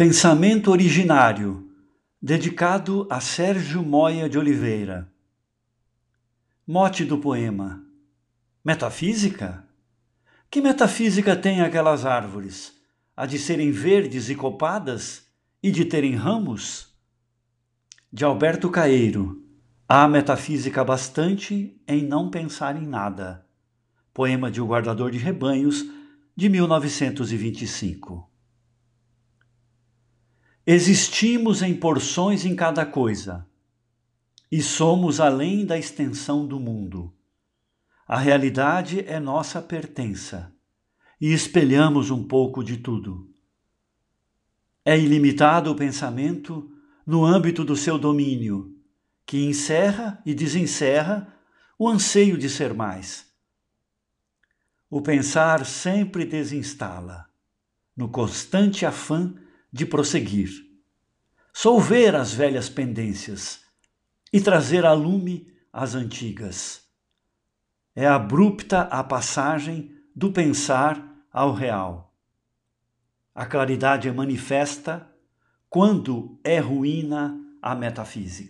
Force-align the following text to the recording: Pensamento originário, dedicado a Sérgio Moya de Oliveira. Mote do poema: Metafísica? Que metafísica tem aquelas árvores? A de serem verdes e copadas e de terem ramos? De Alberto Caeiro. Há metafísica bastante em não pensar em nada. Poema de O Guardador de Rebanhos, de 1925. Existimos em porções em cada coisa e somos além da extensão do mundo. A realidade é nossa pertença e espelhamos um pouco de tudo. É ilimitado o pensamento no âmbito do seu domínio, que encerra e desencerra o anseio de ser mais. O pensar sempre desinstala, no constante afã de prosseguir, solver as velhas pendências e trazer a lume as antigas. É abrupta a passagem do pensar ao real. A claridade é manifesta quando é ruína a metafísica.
Pensamento 0.00 0.70
originário, 0.70 1.68
dedicado 2.22 3.06
a 3.10 3.20
Sérgio 3.20 3.82
Moya 3.82 4.30
de 4.30 4.38
Oliveira. 4.38 5.12
Mote 6.66 7.04
do 7.04 7.18
poema: 7.18 7.84
Metafísica? 8.64 9.62
Que 10.50 10.62
metafísica 10.62 11.36
tem 11.36 11.60
aquelas 11.60 12.06
árvores? 12.06 12.72
A 13.14 13.26
de 13.26 13.38
serem 13.38 13.70
verdes 13.70 14.30
e 14.30 14.34
copadas 14.34 15.26
e 15.62 15.70
de 15.70 15.84
terem 15.84 16.14
ramos? 16.14 16.96
De 18.10 18.24
Alberto 18.24 18.70
Caeiro. 18.70 19.44
Há 19.86 20.08
metafísica 20.08 20.82
bastante 20.82 21.78
em 21.86 22.02
não 22.02 22.30
pensar 22.30 22.74
em 22.74 22.86
nada. 22.86 23.44
Poema 24.14 24.50
de 24.50 24.62
O 24.62 24.66
Guardador 24.66 25.10
de 25.10 25.18
Rebanhos, 25.18 25.84
de 26.34 26.48
1925. 26.48 28.29
Existimos 30.72 31.62
em 31.62 31.74
porções 31.74 32.44
em 32.44 32.54
cada 32.54 32.86
coisa 32.86 33.44
e 34.52 34.62
somos 34.62 35.18
além 35.18 35.66
da 35.66 35.76
extensão 35.76 36.46
do 36.46 36.60
mundo. 36.60 37.12
A 38.06 38.16
realidade 38.16 39.00
é 39.00 39.18
nossa 39.18 39.60
pertença 39.60 40.54
e 41.20 41.32
espelhamos 41.32 42.12
um 42.12 42.22
pouco 42.22 42.62
de 42.62 42.76
tudo. 42.76 43.28
É 44.84 44.96
ilimitado 44.96 45.72
o 45.72 45.74
pensamento 45.74 46.70
no 47.04 47.24
âmbito 47.24 47.64
do 47.64 47.74
seu 47.74 47.98
domínio, 47.98 48.72
que 49.26 49.44
encerra 49.44 50.22
e 50.24 50.32
desencerra 50.32 51.36
o 51.76 51.88
anseio 51.88 52.38
de 52.38 52.48
ser 52.48 52.74
mais. 52.74 53.26
O 54.88 55.02
pensar 55.02 55.66
sempre 55.66 56.24
desinstala, 56.24 57.26
no 57.96 58.08
constante 58.08 58.86
afã 58.86 59.34
de 59.72 59.86
prosseguir, 59.86 60.50
solver 61.52 62.14
as 62.14 62.32
velhas 62.32 62.68
pendências 62.68 63.60
e 64.32 64.40
trazer 64.40 64.84
a 64.84 64.92
lume 64.92 65.52
as 65.72 65.94
antigas. 65.94 66.88
É 67.94 68.06
abrupta 68.06 68.82
a 68.82 69.02
passagem 69.02 69.94
do 70.14 70.32
pensar 70.32 71.24
ao 71.32 71.52
real. 71.52 72.14
A 73.34 73.46
claridade 73.46 74.08
é 74.08 74.12
manifesta 74.12 75.08
quando 75.68 76.38
é 76.42 76.58
ruína 76.58 77.38
a 77.62 77.74
metafísica. 77.74 78.48